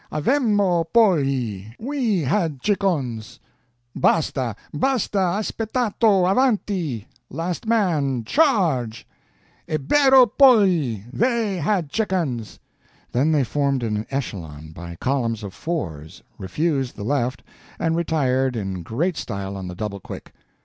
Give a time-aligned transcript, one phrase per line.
[0.11, 3.39] "Avemmo polli, we had chickens!"
[3.95, 9.05] "Basta basta aspettatto avanti last man charge!"
[9.67, 12.57] "Ebbero polli, they had chickens!"
[13.11, 17.43] Then they formed in echelon, by columns of fours, refused the left,
[17.77, 20.33] and retired in great style on the double quick.